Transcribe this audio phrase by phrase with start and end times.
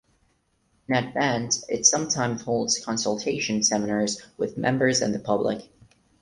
[0.87, 5.69] In advance it sometimes holds consultation seminars with members and the public.